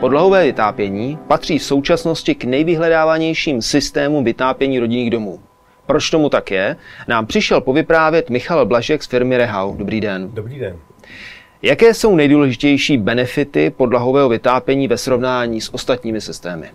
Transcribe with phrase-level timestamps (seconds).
[0.00, 5.38] Podlahové vytápění patří v současnosti k nejvyhledávanějším systémům vytápění rodinných domů.
[5.86, 6.76] Proč tomu tak je,
[7.08, 9.76] nám přišel povyprávět Michal Blažek z firmy Rehau.
[9.76, 10.30] Dobrý den.
[10.32, 10.76] Dobrý den.
[11.62, 16.70] Jaké jsou nejdůležitější benefity podlahového vytápění ve srovnání s ostatními systémy?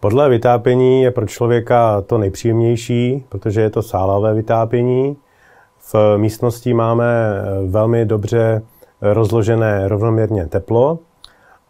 [0.00, 5.16] Podle vytápění je pro člověka to nejpříjemnější, protože je to sálavé vytápění.
[5.92, 7.06] V místnosti máme
[7.66, 8.62] velmi dobře
[9.00, 10.98] rozložené rovnoměrně teplo,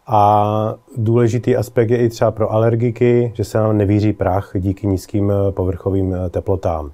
[0.07, 5.31] a důležitý aspekt je i třeba pro alergiky, že se nám nevíří prach díky nízkým
[5.31, 6.91] eh, povrchovým eh, teplotám.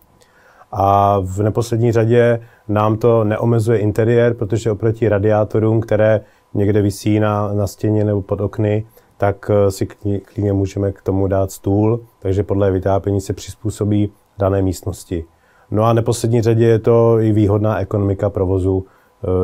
[0.72, 6.22] A v neposlední řadě nám to neomezuje interiér, protože oproti radiátorům, které
[6.54, 8.86] někde visí na, na stěně nebo pod okny,
[9.18, 9.86] tak eh, si
[10.26, 15.26] klidně můžeme k tomu dát stůl, takže podle vytápění se přizpůsobí dané místnosti.
[15.72, 18.86] No a neposlední řadě je to i výhodná ekonomika provozu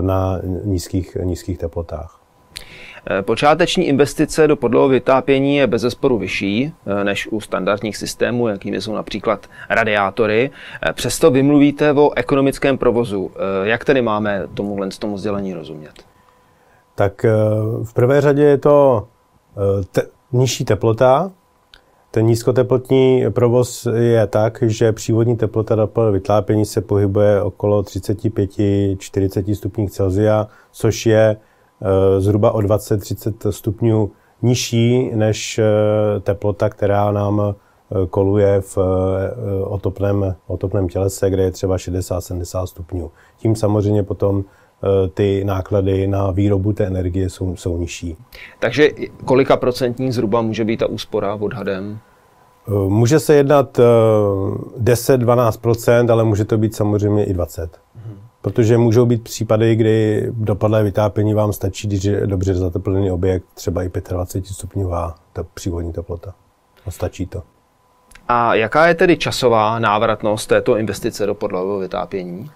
[0.02, 2.19] na nízkých, nízkých teplotách.
[3.08, 8.48] Eh, počáteční investice do podlohového vytápění je bez zesporu vyšší eh, než u standardních systémů,
[8.48, 10.52] jakými jsou například radiátory.
[10.90, 13.32] Eh, přesto vymluvíte o ekonomickém provozu.
[13.64, 15.94] Jak tedy máme tomuhle tomu sdělení rozumět?
[16.96, 17.26] Tak
[17.84, 19.08] v prvé řadě je to
[19.92, 21.32] te- nižší teplota.
[22.12, 29.88] Ten nízkoteplotní provoz je tak, že přívodní teplota do vytápění se pohybuje okolo 35-40 stupňů
[29.88, 31.38] Celsia, což je
[32.20, 37.54] zhruba o 20-30 stupňů nižší než eh, teplota, která nám eh,
[38.08, 38.78] koluje v
[39.64, 43.12] otopném, otopném tělese, kde je třeba 60-70 stupňů.
[43.38, 44.44] Tím samozřejmě potom
[45.14, 48.18] ty náklady na výrobu té energie jsou, jsou nižší.
[48.60, 48.90] Takže
[49.26, 52.00] kolika procentní zhruba může být ta úspora odhadem?
[52.88, 53.80] Může se jednat
[54.82, 57.70] 10-12%, ale může to být samozřejmě i 20%.
[58.42, 63.84] Protože můžou být případy, kdy dopadlé vytápění vám stačí, když je dobře zateplený objekt, třeba
[63.84, 66.34] i 25 stupňová ta přívodní teplota.
[66.86, 67.44] A stačí to.
[68.28, 72.52] A jaká je tedy časová návratnost této investice do podlahového vytápění?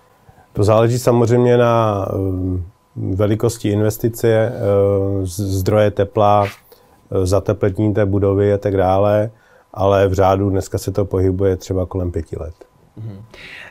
[0.53, 8.57] To záleží samozřejmě na um, velikosti investice, uh, zdroje tepla, uh, zateplení té budovy a
[8.57, 9.31] tak dále,
[9.73, 12.55] ale v řádu dneska se to pohybuje třeba kolem pěti let.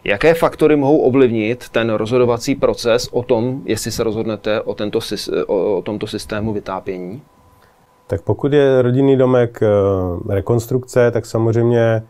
[0.05, 4.99] Jaké faktory mohou ovlivnit ten rozhodovací proces o tom, jestli se rozhodnete o, tento,
[5.47, 7.23] o tomto systému vytápění?
[8.07, 12.03] Tak pokud je rodinný domek eh, rekonstrukce, tak samozřejmě eh,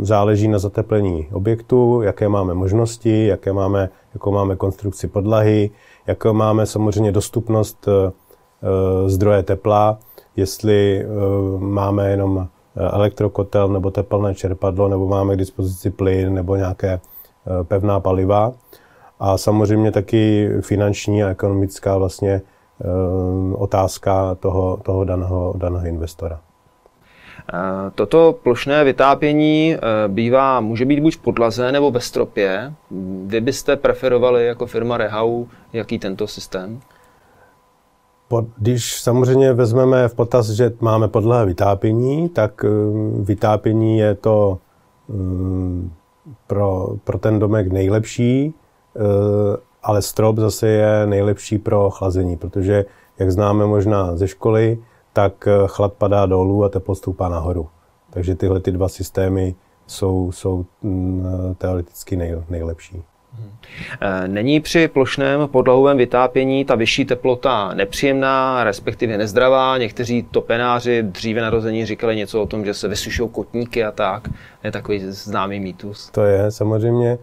[0.00, 5.70] záleží na zateplení objektu, jaké máme možnosti, jaké máme, jakou máme konstrukci podlahy,
[6.06, 8.12] jakou máme samozřejmě dostupnost eh,
[9.06, 9.98] zdroje tepla,
[10.36, 11.06] jestli
[11.58, 18.00] máme jenom elektrokotel nebo teplné čerpadlo, nebo máme k dispozici plyn nebo nějaké eh, pevná
[18.00, 18.52] paliva.
[19.20, 22.84] A samozřejmě taky finanční a ekonomická vlastně eh,
[23.54, 26.40] otázka toho, toho daného, daného investora.
[27.52, 29.76] Eh, toto plošné vytápění
[30.08, 32.72] bývá, může být buď v podlaze nebo ve stropě.
[33.26, 36.80] Vy byste preferovali jako firma Rehau jaký tento systém?
[38.58, 42.68] Když samozřejmě vezmeme v potaz, že máme podlaha vytápění, tak eh,
[43.22, 44.58] vytápění je to
[45.10, 45.88] eh,
[46.46, 48.54] pro, pro ten domek nejlepší,
[48.96, 49.00] eh,
[49.82, 52.84] ale strop zase je nejlepší pro chlazení, protože,
[53.18, 54.78] jak známe možná ze školy,
[55.12, 57.68] tak chlad padá dolů a teplo stoupá nahoru.
[58.10, 59.54] Takže tyhle ty dva systémy
[59.86, 63.02] jsou, jsou mm, teoreticky nej, nejlepší.
[64.00, 69.78] Eh, není při plošném podlahovém vytápění ta vyšší teplota nepříjemná, respektive nezdravá?
[69.78, 74.28] Někteří topenáři dříve narození říkali něco o tom, že se vysušují kotníky a tak.
[74.64, 76.10] Je takový známý mýtus.
[76.10, 77.18] To je samozřejmě.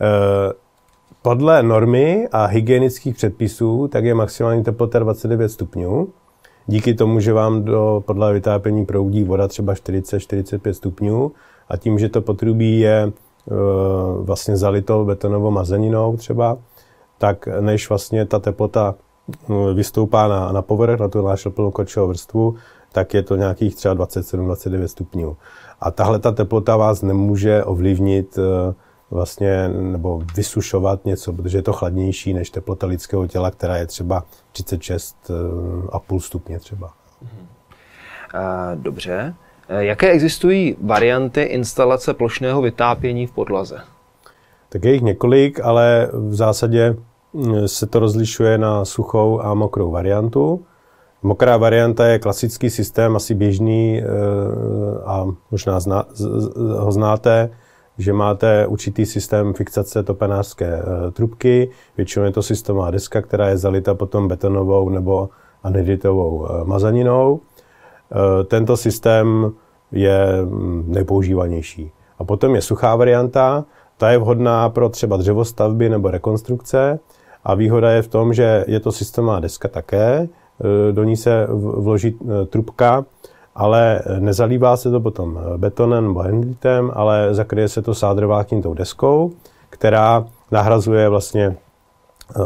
[0.00, 0.52] Eh,
[1.22, 6.08] podle normy a hygienických předpisů tak je maximální teplota 29 stupňů.
[6.66, 11.32] Díky tomu, že vám do podlahy vytápění proudí voda třeba 40-45 stupňů
[11.68, 13.12] a tím, že to potrubí je
[14.20, 16.58] vlastně zalitou betonovou mazeninou třeba,
[17.18, 18.94] tak než vlastně ta teplota
[19.50, 22.56] eh, vystoupá na, na povrch, na tu náš plnou kočovou vrstvu,
[22.92, 25.36] tak je to nějakých třeba 27-29 stupňů.
[25.80, 28.74] A tahle ta teplota vás nemůže ovlivnit eh,
[29.10, 34.24] vlastně nebo vysušovat něco, protože je to chladnější než teplota lidského těla, která je třeba
[34.52, 36.92] 36,5 stupně třeba.
[38.74, 39.34] Dobře.
[39.68, 43.76] Eh, jaké existují varianty instalace plošného vytápění v podlaze?
[44.68, 46.96] Tak je jich několik, ale v zásadě
[47.34, 50.64] hm, se to rozlišuje na suchou a mokrou variantu.
[51.22, 54.04] Mokrá varianta je klasický systém, asi běžný eh,
[55.04, 56.04] a možná zna,
[56.78, 57.50] ho znáte,
[57.98, 61.70] že máte určitý systém fixace topenářské eh, trubky.
[61.96, 65.28] Většinou je to systémová deska, která je zalita potom betonovou nebo
[65.62, 67.40] aneditovou mazaninou.
[68.46, 69.52] Tento systém
[69.92, 71.90] je mm, nepoužívanější.
[72.18, 73.64] A potom je suchá varianta,
[73.96, 76.98] ta je vhodná pro třeba dřevostavby nebo rekonstrukce.
[77.44, 80.28] A výhoda je v tom, že je to systémová deska také,
[80.92, 81.46] do ní se
[81.76, 82.18] vloží
[82.50, 83.04] trubka,
[83.54, 89.32] ale nezalívá se to potom betonem nebo henditem, ale zakryje se to sádrovákním tou deskou,
[89.70, 91.56] která nahrazuje vlastně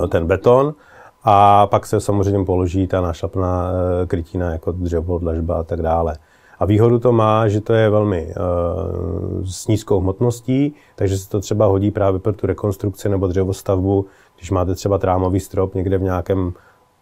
[0.04, 0.75] eh, ten beton
[1.24, 6.16] a pak se samozřejmě položí ta nášlapná eh, krytina jako dřevo, dlažba a tak dále.
[6.58, 11.40] A výhodu to má, že to je velmi uh, s nízkou hmotností, takže se to
[11.40, 14.06] třeba hodí právě pro tu rekonstrukci nebo dřevostavbu,
[14.36, 16.52] když máte třeba trámový strop někde v nějakém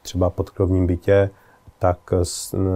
[0.02, 1.30] třeba podkrovním bytě,
[1.78, 1.98] tak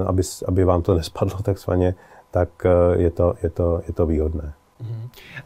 [0.07, 1.95] aby, aby vám to nespadlo takzvaně,
[2.31, 2.49] tak
[2.97, 4.53] je to, je to, je to výhodné.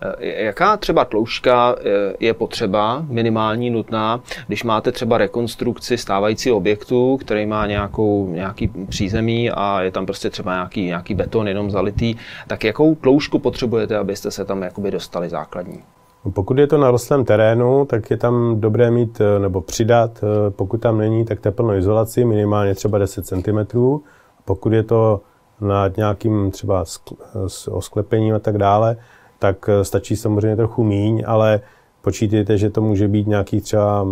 [0.03, 1.83] Eh, jaká třeba tloušťka eh,
[2.21, 9.51] je potřeba, minimální, nutná, když máte třeba rekonstrukci stávajícího objektu, který má nějakou, nějaký přízemí
[9.51, 12.17] a je tam prostě třeba nějaký, nějaký beton jenom zalitý,
[12.47, 15.83] tak jakou tloušku potřebujete, abyste se tam jakoby dostali základní?
[16.35, 20.81] Pokud je to na rostlém terénu, tak je tam dobré mít eh, nebo přidat, pokud
[20.81, 23.79] tam není, tak teplnou izolaci, minimálně třeba 10 cm.
[24.45, 25.21] Pokud je to
[25.61, 26.85] nad nějakým třeba
[27.71, 28.97] osklepením a tak dále,
[29.45, 31.61] tak eh, stačí samozřejmě trochu míň, ale
[32.01, 34.07] počítejte, že to může být nějakých třeba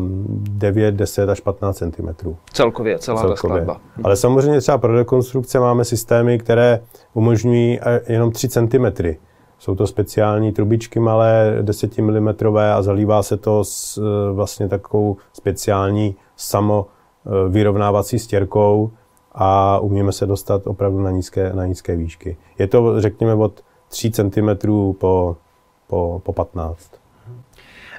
[0.51, 2.35] 9, 10 až 15 cm.
[2.53, 3.35] Celkově, celá Celkově.
[3.35, 3.81] ta skladba.
[4.05, 6.81] Ale samozřejmě třeba pro rekonstrukce máme systémy, které
[7.15, 8.87] umožňují eh, jenom 3 cm.
[9.59, 15.17] Jsou to speciální trubičky malé, 10 mm a zalívá se to s eh, vlastně takovou
[15.33, 16.87] speciální samo
[17.49, 18.91] vyrovnávací stěrkou
[19.33, 22.37] a umíme se dostat opravdu na nízké, na nízké výšky.
[22.59, 23.63] Je to, řekněme, od
[23.93, 24.49] 3 cm
[24.99, 25.37] po,
[25.87, 26.91] po, po 15.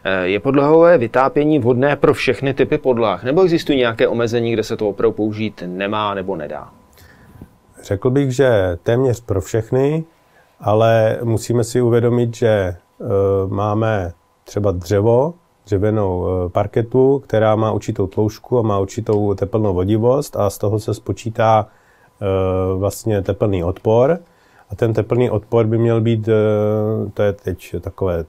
[0.03, 3.23] Eh, je podlahové vytápění vhodné pro všechny typy podlah?
[3.23, 6.69] Nebo existují nějaké omezení, kde se to opravdu použít nemá nebo nedá?
[7.83, 10.03] Řekl bych, že téměř pro všechny,
[10.59, 12.75] ale musíme si uvědomit, že e,
[13.47, 14.11] máme
[14.43, 15.33] třeba dřevo,
[15.65, 20.79] dřevěnou e, parketu, která má určitou tloušku a má určitou teplnou vodivost a z toho
[20.79, 21.67] se spočítá
[22.77, 24.19] vlastně teplný odpor
[24.73, 26.33] a ten teplný odpor by měl být, eh,
[27.13, 28.25] to je teď takové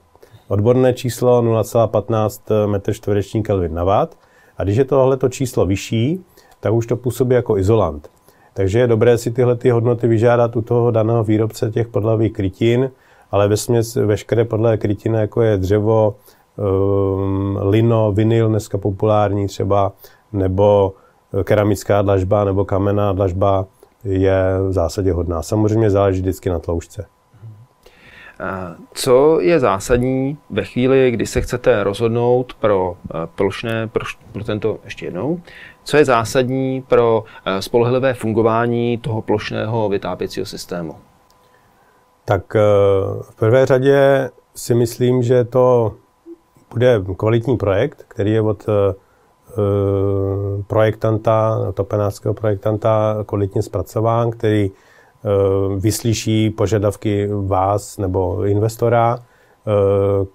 [0.47, 4.17] odborné číslo 0,15 m čtvereční Kelvin na watt.
[4.57, 6.21] A když je tohleto číslo vyšší,
[6.59, 8.09] tak už to působí jako izolant.
[8.53, 12.91] Takže je dobré si tyhle ty hodnoty vyžádat u toho daného výrobce těch podlavých krytin,
[13.31, 16.15] ale ve směs veškeré podlahy krytiny, jako je dřevo,
[16.57, 19.91] um, lino, vinyl, dneska populární třeba,
[20.33, 20.93] nebo
[21.43, 23.65] keramická dlažba nebo kamenná dlažba,
[24.05, 25.41] je v zásadě hodná.
[25.41, 27.05] Samozřejmě záleží vždycky na tloušťce.
[28.93, 34.79] Co je zásadní ve chvíli, kdy se chcete rozhodnout pro eh, plošné, pro, pro tento
[34.83, 35.41] ještě jednou,
[35.83, 40.95] co je zásadní pro eh, spolehlivé fungování toho plošného vytápěcího systému?
[42.25, 42.59] Tak eh,
[43.21, 45.95] v prvé řadě si myslím, že to
[46.73, 48.65] bude kvalitní projekt, který je od
[50.67, 55.29] projektanta, topenářského projektanta kvalitně zpracován, který eh,
[55.75, 60.25] vyslyší požadavky vás nebo investora, eh,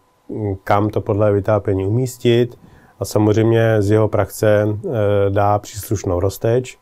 [0.64, 2.58] kam to podle vytápění umístit
[3.00, 4.78] a samozřejmě z jeho praxe
[5.28, 6.78] dá příslušnou rozteč,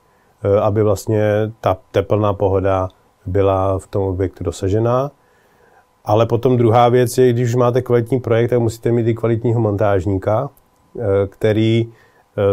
[0.62, 2.88] aby vlastně ta teplná pohoda
[3.26, 5.10] byla v tom objektu dosažená.
[6.04, 9.60] Ale potom druhá věc je, když už máte kvalitní projekt, tak musíte mít i kvalitního
[9.60, 10.50] montážníka,
[11.28, 12.07] který Eh,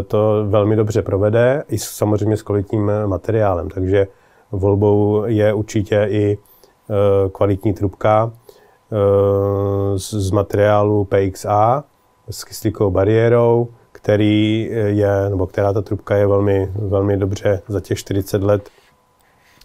[0.08, 3.70] to velmi dobře provede, i samozřejmě s kvalitním eh, materiálem.
[3.70, 4.08] Takže
[4.52, 8.32] volbou je určitě i eh, kvalitní trubka
[9.96, 11.84] z materiálu PXA
[12.30, 17.98] s kyslíkovou bariérou, který je, nebo která ta trubka je velmi, velmi dobře za těch
[17.98, 18.70] 40 let,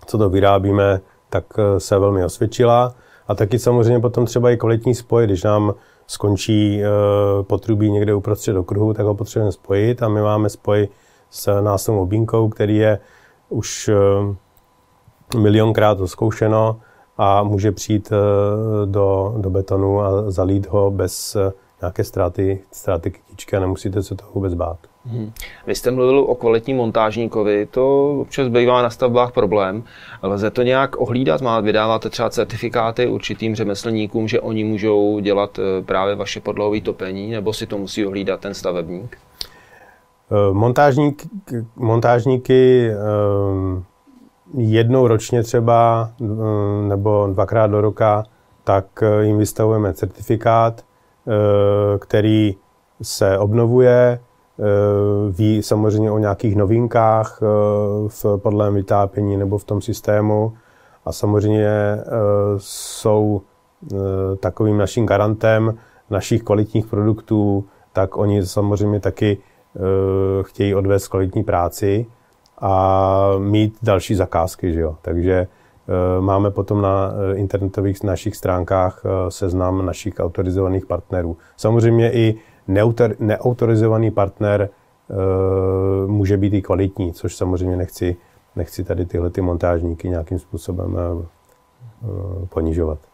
[0.06, 1.00] co to vyrábíme,
[1.30, 1.44] tak
[1.78, 2.94] se velmi osvědčila.
[3.28, 5.74] A taky samozřejmě potom třeba i kvalitní spoj, když nám
[6.10, 10.02] skončí uh, potrubí někde uprostřed okruhu, tak ho potřebujeme spojit.
[10.02, 10.88] A my máme spoj
[11.30, 12.98] s následnou obínkou, který je
[13.48, 13.90] už
[15.32, 16.80] uh, milionkrát zkoušeno
[17.18, 21.36] a může přijít uh, do, do betonu a zalít ho bez
[21.82, 24.78] nějaké ztráty, ztráty kytičky a nemusíte se toho vůbec bát.
[25.06, 25.32] Hmm.
[25.66, 29.82] Vy jste mluvil o kvalitním montážníkovi, to občas bývá na stavbách problém.
[30.22, 31.40] Lze to nějak ohlídat?
[31.40, 37.30] Má, vydáváte třeba certifikáty určitým řemeslníkům, že oni můžou dělat eh, právě vaše podlohové topení,
[37.30, 39.18] nebo si to musí ohlídat ten stavebník?
[40.30, 41.26] Eh, montážník,
[41.76, 43.82] montážníky eh,
[44.56, 46.10] jednou ročně třeba,
[46.88, 48.24] nebo dvakrát do roka,
[48.64, 48.86] tak
[49.20, 50.84] jim vystavujeme certifikát,
[51.98, 52.56] který
[53.02, 54.20] se obnovuje,
[55.30, 57.40] ví samozřejmě o nějakých novinkách
[58.08, 60.52] v podlém vytápění nebo v tom systému
[61.04, 61.98] a samozřejmě
[62.56, 63.42] jsou
[64.40, 65.74] takovým naším garantem
[66.10, 69.38] našich kvalitních produktů, tak oni samozřejmě taky
[70.42, 72.06] chtějí odvést kvalitní práci
[72.60, 74.72] a mít další zakázky.
[74.72, 74.96] Že jo?
[75.02, 75.48] Takže eh,
[76.20, 81.36] máme potom na eh, internetových našich stránkách eh, seznam našich autorizovaných partnerů.
[81.56, 82.34] Samozřejmě i
[83.18, 84.68] neautorizovaný partner
[86.06, 88.16] může být i kvalitní, což samozřejmě nechci,
[88.56, 90.98] nechci tady tyhle ty montážníky nějakým způsobem
[92.48, 93.09] ponižovat.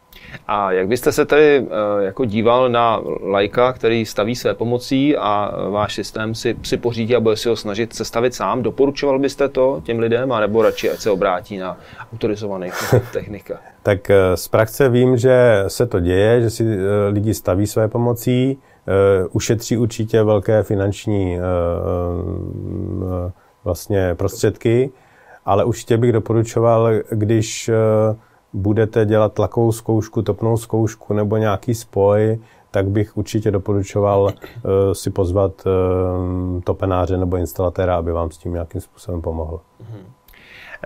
[0.46, 5.52] A jak byste se tedy eh, jako díval na lajka, který staví své pomocí a
[5.70, 8.62] váš systém si, si pořídí a bude si ho snažit sestavit sám?
[8.62, 11.78] Doporučoval byste to těm lidem, anebo radši ať se obrátí na
[12.12, 12.70] autorizovaný
[13.12, 13.58] technika?
[13.82, 17.88] tak eh, z praxe vím, že se to děje, že si eh, lidi staví své
[17.88, 18.58] pomocí,
[19.32, 21.38] ušetří určitě velké finanční
[23.64, 24.90] vlastně prostředky,
[25.44, 27.70] ale určitě bych doporučoval, když
[28.56, 32.38] budete dělat tlakovou zkoušku, topnou zkoušku nebo nějaký spoj,
[32.70, 34.32] tak bych určitě doporučoval uh,
[34.92, 39.60] si pozvat uh, topenáře nebo instalatéra, aby vám s tím nějakým způsobem pomohl.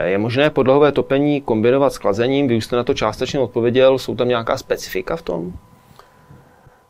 [0.04, 2.48] Je možné podlahové topení kombinovat s chlazením?
[2.48, 3.98] Vy už jste na to částečně odpověděl.
[3.98, 5.52] Jsou tam nějaká specifika v tom?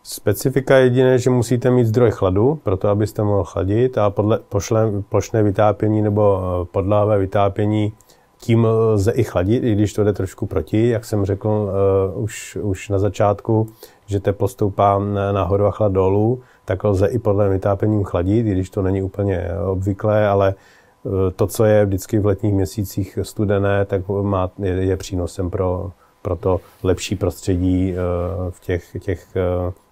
[0.02, 4.92] Specifika je jediné, že musíte mít zdroj chladu, proto abyste mohl chladit a podle pošle,
[5.08, 7.92] plošné vytápění nebo eh, podlahové vytápění
[8.40, 12.58] tím lze i chladit, i když to jde trošku proti, jak jsem řekl uh, už,
[12.62, 13.68] už na začátku,
[14.06, 14.98] že teplo stoupá
[15.32, 19.48] nahoru a chlad dolů, tak lze i podle vytápením chladit, i když to není úplně
[19.66, 20.54] obvyklé, ale
[21.02, 25.90] uh, to, co je vždycky v letních měsících studené, tak má, je, je přínosem pro,
[26.22, 29.26] pro to lepší prostředí uh, v těch, těch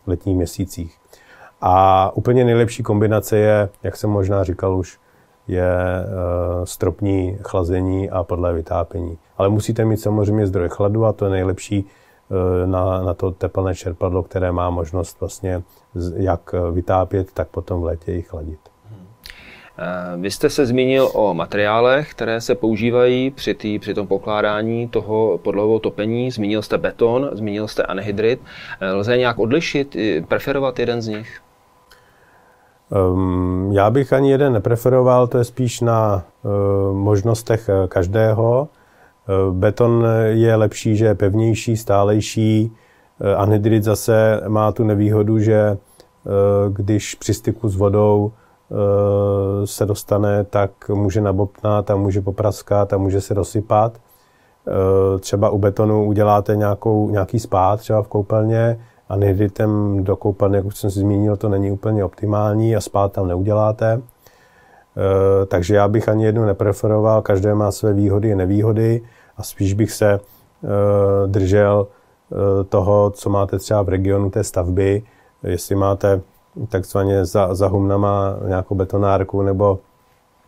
[0.06, 0.96] letních měsících.
[1.60, 4.98] A úplně nejlepší kombinace je, jak jsem možná říkal už,
[5.48, 6.06] je eh,
[6.64, 9.18] stropní chlazení a podle vytápění.
[9.38, 13.74] Ale musíte mít samozřejmě zdroj chladu a to je nejlepší eh, na, na to teplné
[13.74, 15.62] čerpadlo, které má možnost vlastně
[16.16, 18.58] jak vytápět, tak potom v létě i chladit.
[19.78, 24.88] Eh, vy jste se zmínil o materiálech, které se používají při, tý, při tom pokládání
[24.88, 26.30] toho podlahového topení.
[26.30, 28.40] Zmínil jste beton, zmínil jste anhydrit.
[28.92, 29.96] Lze nějak odlišit,
[30.28, 31.40] preferovat jeden z nich?
[32.90, 38.68] Um, já bych ani jeden nepreferoval, to je spíš na uh, možnostech eh, každého.
[39.28, 42.72] Uh, beton je lepší, že je pevnější, stálejší.
[43.36, 45.78] Anhydrit zase má tu nevýhodu, že
[46.68, 48.32] když při styku s vodou
[49.64, 53.92] se dostane, tak může nabobtnat a může popraskat a může se rozsypat.
[55.20, 58.78] Třeba u betonu uděláte nějakou, nějaký spát, třeba v koupelně,
[59.08, 63.12] a nehdytem do koupelny, jak už jsem si zmínil, to není úplně optimální a spát
[63.12, 63.92] tam neuděláte.
[63.92, 69.02] E, takže já bych ani jednu nepreferoval, každé má své výhody a nevýhody
[69.36, 70.20] a spíš bych se e,
[71.26, 75.02] držel e, toho, co máte třeba v regionu té stavby,
[75.42, 76.20] jestli máte
[76.68, 79.78] takzvaně za, za humnama nějakou betonárku nebo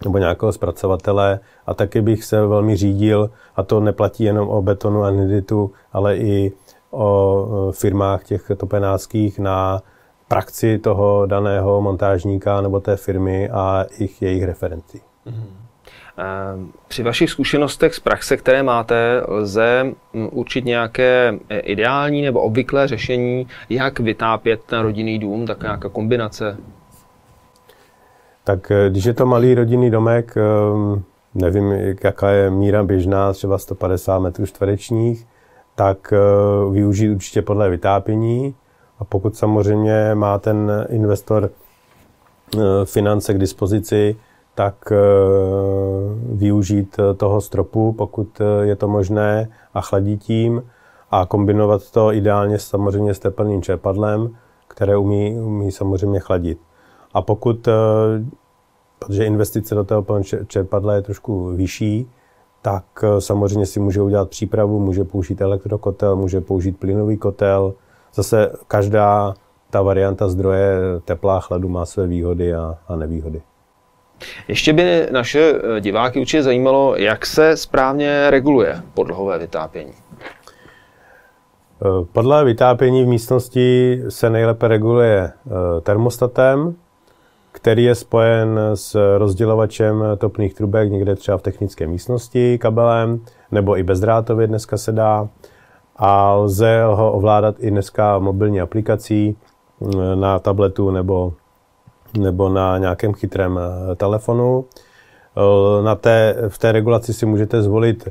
[0.04, 5.02] nebo nějakého zpracovatele a taky bych se velmi řídil, a to neplatí jenom o betonu
[5.02, 6.52] a niditu, ale i
[6.90, 9.82] o firmách těch topenáckých na
[10.28, 15.00] praxi toho daného montážníka nebo té firmy a ich jejich referenci.
[15.26, 15.60] Mhm.
[16.88, 22.88] Při vašich zkušenostech z praxe, které máte, lze hm, určit nějaké e, ideální nebo obvyklé
[22.88, 26.56] řešení, jak vytápět ten rodinný dům, tak nějaká kombinace?
[28.44, 30.40] Tak e, když je to malý rodinný domek, e,
[31.34, 31.72] nevím,
[32.04, 35.26] jaká je míra běžná, třeba 150 metrů čtverečních,
[35.80, 36.18] tak eh,
[36.70, 38.54] využít určitě podle vytápění.
[38.98, 44.16] A pokud samozřejmě má ten investor eh, finance k dispozici,
[44.54, 44.96] tak eh,
[46.32, 50.62] využít toho stropu, pokud je to možné, a chladit tím
[51.10, 54.36] a kombinovat to ideálně samozřejmě s teplným čerpadlem,
[54.68, 56.58] které umí, umí samozřejmě chladit.
[57.14, 57.68] A pokud,
[58.98, 60.04] protože investice do toho
[60.46, 62.08] čerpadla je trošku vyšší,
[62.62, 67.74] tak eh, samozřejmě si může udělat přípravu, může použít elektrokotel, může použít plynový kotel.
[68.14, 69.34] Zase každá
[69.70, 73.42] ta varianta zdroje tepla a chladu má své výhody a, a nevýhody.
[74.48, 79.92] Ještě by naše eh, diváky určitě zajímalo, jak se správně reguluje podlahové vytápění.
[79.92, 85.32] Eh, podle vytápění v místnosti se nejlépe reguluje
[85.82, 86.74] termostatem,
[87.60, 93.82] který je spojen s rozdělovačem topných trubek někde třeba v technické místnosti kabelem, nebo i
[93.82, 95.28] bezdrátově dneska se dá.
[95.96, 99.36] A lze ho ovládat i dneska mobilní aplikací
[99.80, 101.32] mm, na tabletu nebo
[102.18, 103.60] nebo na nějakém chytrém
[103.96, 104.64] telefonu.
[105.84, 108.08] Na té, v té regulaci si můžete zvolit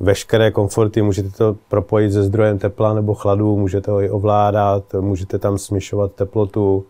[0.00, 5.38] veškeré komforty, můžete to propojit se zdrojem tepla nebo chladu, můžete ho i ovládat, můžete
[5.38, 6.86] tam směšovat teplotu.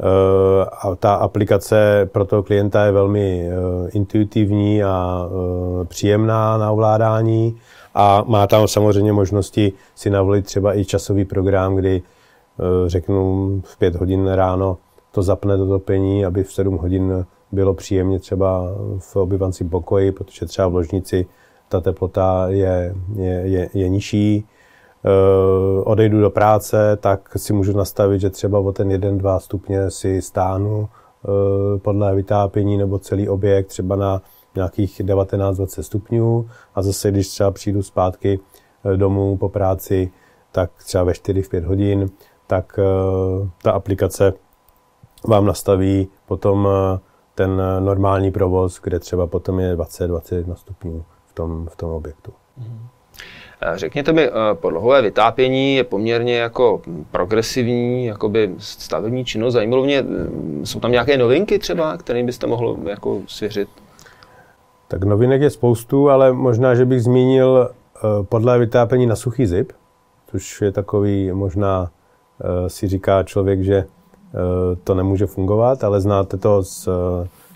[0.00, 6.70] Eh, a ta aplikace pro toho klienta je velmi eh, intuitivní a eh, příjemná na
[6.70, 7.56] ovládání
[7.94, 12.02] a má tam samozřejmě možnosti si navolit třeba i časový program, kdy
[12.86, 14.78] řeknu v pět hodin ráno
[15.12, 18.64] to zapne do topení, aby v 7 hodin bylo příjemně třeba
[18.98, 21.26] v obyvanci pokoji, protože třeba v ložnici
[21.68, 24.46] ta teplota je, je, je, je nižší,
[25.84, 30.78] odejdu do práce, tak si můžu nastavit, že třeba o ten 1-2 stupně si stáhnu
[30.78, 34.22] uh, podle vytápění nebo celý objekt třeba na
[34.54, 38.40] nějakých 19-20 stupňů a zase, když třeba přijdu zpátky
[38.84, 40.12] eh, domů po práci,
[40.52, 42.10] tak třeba ve 4 5 hodin,
[42.46, 42.80] tak
[43.62, 44.32] ta aplikace
[45.28, 46.68] vám nastaví potom
[47.34, 52.32] ten normální provoz, kde třeba potom je 20-21 stupňů v tom, v tom objektu.
[52.60, 52.99] Eh,
[53.74, 59.54] řekněte mi, eh, podlohové vytápění je poměrně jako progresivní jakoby stavební činnost.
[59.54, 63.68] Zajímalo mě, eh, jsou tam nějaké novinky třeba, kterým byste mohl jako svěřit?
[64.88, 67.70] Tak novinek je spoustu, ale možná, že bych zmínil
[68.22, 69.72] podle vytápění na suchý zip,
[70.30, 71.90] což je takový, možná
[72.66, 73.84] si říká člověk, že
[74.84, 76.88] to nemůže fungovat, ale znáte to z,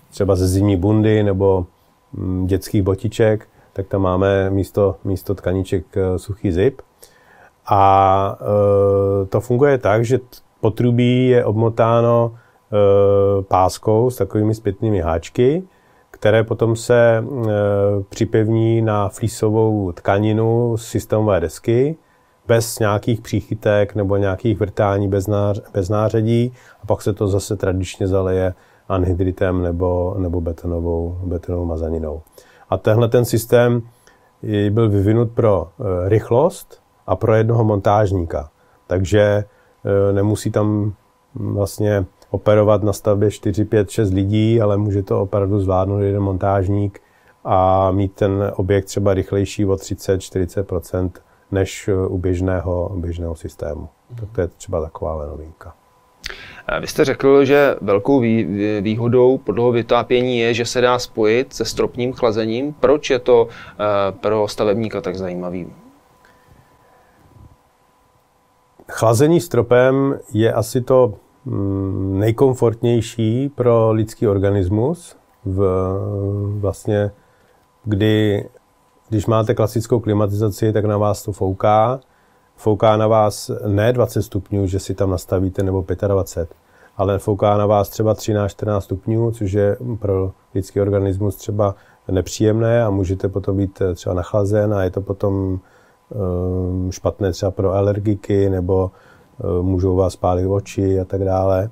[0.09, 1.65] třeba ze zimní bundy nebo
[2.13, 6.81] mm, dětských botiček, tak tam máme místo, místo tkaníček eh, suchý zip.
[7.67, 10.19] A e, to funguje tak, že
[10.61, 15.63] potrubí je obmotáno e, páskou s takovými zpětnými háčky,
[16.11, 17.23] které potom se
[18.09, 21.95] připevní na flísovou tkaninu z systémové desky
[22.47, 26.53] bez nějakých příchytek nebo nějakých vrtání bez, nář, bez nářadí
[26.83, 28.53] a pak se to zase tradičně zaleje
[28.89, 32.21] anhydritem nebo, nebo betonovou, betonovou mazaninou.
[32.69, 33.81] A tenhle ten systém
[34.69, 38.49] byl vyvinut pro e, rychlost a pro jednoho montážníka.
[38.87, 40.93] Takže e, nemusí tam
[41.35, 47.01] vlastně operovat na stavbě 4, 5, 6 lidí, ale může to opravdu zvládnout jeden montážník
[47.43, 51.11] a mít ten objekt třeba rychlejší o 30-40%
[51.51, 53.89] než u běžného, běžného systému.
[54.15, 55.73] Tak to je třeba taková novinka.
[56.79, 58.19] Vy jste řekl, že velkou
[58.81, 62.73] výhodou podloho vytápění je, že se dá spojit se stropním chlazením.
[62.73, 65.67] Proč je to eh, pro stavebníka tak zajímavý?
[68.91, 71.13] Chlazení stropem je asi to
[71.45, 75.17] mm, nejkomfortnější pro lidský organismus.
[75.45, 75.65] V,
[76.59, 77.11] vlastně,
[77.83, 78.45] kdy,
[79.09, 81.99] když máte klasickou klimatizaci, tak na vás to fouká
[82.55, 86.57] fouká na vás ne 20 stupňů, že si tam nastavíte, nebo 25,
[86.97, 91.75] ale fouká na vás třeba 13-14 stupňů, což je pro lidský organismus třeba
[92.11, 95.59] nepříjemné a můžete potom být třeba nachlazen a je to potom
[96.11, 98.91] ehm, špatné třeba pro alergiky nebo
[99.43, 101.69] ehm, můžou vás pálit oči a tak dále.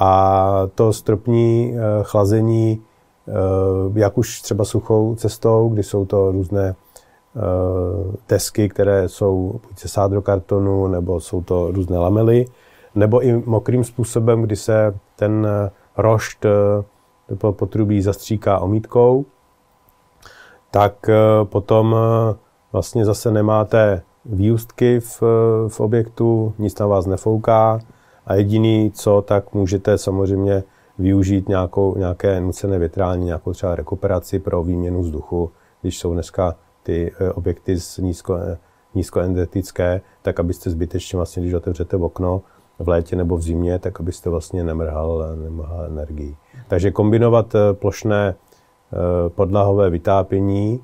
[0.00, 2.82] A to stropní eh, chlazení,
[3.28, 3.32] eh,
[3.94, 6.89] jak už třeba suchou cestou, kdy jsou to různé Eh,
[8.28, 12.44] desky, které jsou buď ze sádrokartonu, nebo jsou to různé lamely,
[12.94, 19.24] nebo i mokrým způsobem, kdy se ten eh, rošt eh, potrubí zastříká omítkou,
[20.70, 21.10] tak
[21.44, 21.96] potom
[22.72, 25.22] vlastně zase nemáte výustky v,
[25.68, 27.80] v objektu, nic na vás nefouká
[28.26, 30.62] a jediný co, tak můžete samozřejmě
[30.98, 36.56] využít nějakou, nějaké nucené větrání, nějakou třeba rekuperaci pro výměnu vzduchu, když jsou dneska
[36.90, 38.58] ty eh, objekty z nízko, eh,
[38.94, 42.42] nízkoenergetické, tak abyste zbytečně vlastně, když otevřete okno
[42.78, 46.36] v létě nebo v zimě, tak abyste vlastně nemrhal, nemrhal energii.
[46.68, 48.34] Takže kombinovat eh, plošné
[49.28, 50.82] podlahové vytápění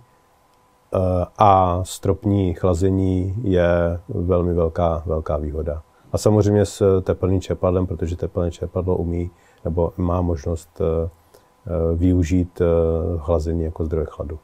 [1.38, 5.82] a stropní chlazení je velmi velká, velká výhoda.
[6.12, 9.30] A samozřejmě s teplným čerpadlem, protože teplné čerpadlo umí
[9.64, 10.80] nebo má možnost
[11.94, 12.62] využít
[13.18, 14.38] chlazení jako zdroj chladu.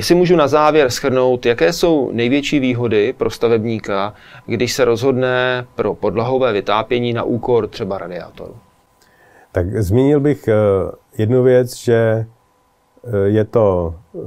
[0.00, 4.14] Jestli můžu na závěr schrnout, jaké jsou největší výhody pro stavebníka,
[4.46, 8.54] když se rozhodne pro podlahové vytápění na úkor třeba radiátoru?
[9.52, 10.54] Tak zmínil bych eh,
[11.18, 12.26] jednu věc, že eh,
[13.24, 14.18] je to eh,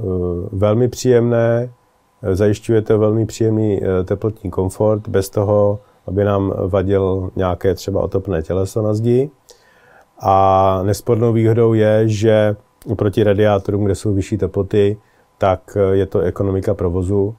[0.52, 1.72] velmi příjemné,
[2.32, 8.82] zajišťuje to velmi příjemný teplotní komfort, bez toho, aby nám vadil nějaké třeba otopné těleso
[8.82, 9.30] na zdi.
[10.20, 12.56] A nespornou výhodou je, že
[12.86, 14.96] oproti radiátorům, kde jsou vyšší teploty,
[15.44, 17.36] tak eh, je to ekonomika provozu,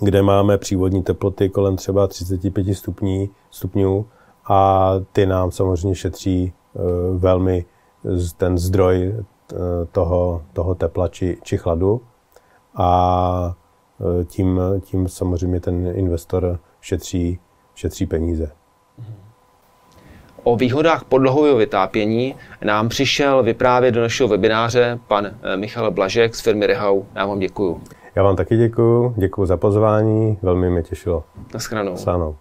[0.00, 4.06] kde máme přívodní teploty kolem třeba 35 stupní, stupňů
[4.48, 6.52] a ty nám samozřejmě šetří
[7.16, 7.64] velmi
[8.36, 9.14] ten zdroj
[9.92, 12.00] toho, toho tepla či, či chladu
[12.74, 13.54] a
[14.24, 17.38] tím, tím samozřejmě ten investor šetří,
[17.74, 18.50] šetří peníze.
[20.44, 26.40] O výhodách podlahového vytápění nám přišel vyprávět do našeho webináře pan eh, Michal Blažek z
[26.40, 27.02] firmy Rehau.
[27.14, 27.80] Já vám děkuju.
[28.14, 31.24] Já vám taky děkuju, děkuju za pozvání, velmi mě těšilo.
[31.54, 31.90] Naschranou.
[31.90, 32.36] Naschranou.